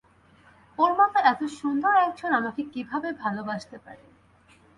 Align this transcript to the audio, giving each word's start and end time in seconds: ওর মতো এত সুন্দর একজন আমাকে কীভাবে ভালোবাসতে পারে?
ওর 0.77 0.91
মতো 0.99 1.17
এত 1.31 1.41
সুন্দর 1.59 1.93
একজন 2.05 2.31
আমাকে 2.39 2.61
কীভাবে 2.73 3.09
ভালোবাসতে 3.21 3.77
পারে? 3.85 4.05